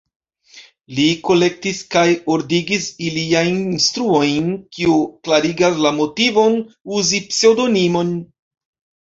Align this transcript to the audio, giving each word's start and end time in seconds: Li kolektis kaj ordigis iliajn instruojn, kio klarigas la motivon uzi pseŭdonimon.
Li 0.99 1.03
kolektis 1.25 1.81
kaj 1.95 2.05
ordigis 2.35 2.87
iliajn 3.09 3.59
instruojn, 3.75 4.49
kio 4.79 4.97
klarigas 5.29 5.79
la 5.85 5.93
motivon 6.01 6.59
uzi 6.99 7.23
pseŭdonimon. 7.29 8.13